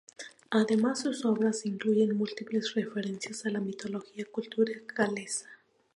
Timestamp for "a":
3.45-3.51